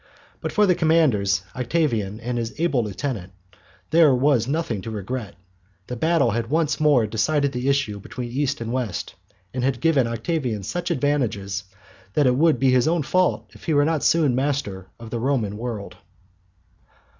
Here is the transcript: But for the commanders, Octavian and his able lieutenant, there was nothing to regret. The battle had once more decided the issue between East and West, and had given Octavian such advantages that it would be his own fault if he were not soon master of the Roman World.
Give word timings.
But 0.39 0.51
for 0.51 0.65
the 0.65 0.73
commanders, 0.73 1.43
Octavian 1.55 2.19
and 2.21 2.39
his 2.39 2.59
able 2.59 2.83
lieutenant, 2.83 3.33
there 3.91 4.15
was 4.15 4.47
nothing 4.47 4.81
to 4.81 4.89
regret. 4.89 5.35
The 5.85 5.95
battle 5.95 6.31
had 6.31 6.49
once 6.49 6.79
more 6.79 7.05
decided 7.05 7.51
the 7.51 7.69
issue 7.69 7.99
between 7.99 8.31
East 8.31 8.61
and 8.61 8.73
West, 8.73 9.13
and 9.53 9.63
had 9.63 9.79
given 9.79 10.07
Octavian 10.07 10.63
such 10.63 10.89
advantages 10.89 11.65
that 12.13 12.25
it 12.25 12.35
would 12.35 12.57
be 12.59 12.71
his 12.71 12.87
own 12.87 13.03
fault 13.03 13.51
if 13.53 13.65
he 13.65 13.75
were 13.75 13.85
not 13.85 14.01
soon 14.03 14.33
master 14.33 14.87
of 14.99 15.11
the 15.11 15.19
Roman 15.19 15.55
World. 15.55 15.95